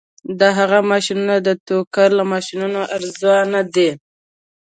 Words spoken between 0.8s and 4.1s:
ماشینونه د ټوکر له ماشینونو ارزانه دي